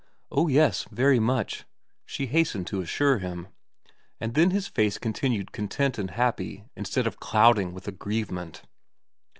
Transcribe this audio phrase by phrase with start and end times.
[0.31, 1.63] 'Oh yes very much!'
[2.07, 3.49] she hastened to assure him;
[4.19, 8.63] and then his face continued content and happy instead of clouding with aggrieve ment.